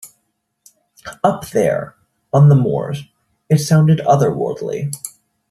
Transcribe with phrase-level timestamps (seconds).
[1.23, 1.93] Up there,
[2.33, 3.03] on the moors,
[3.51, 4.89] it sounded otherworldly.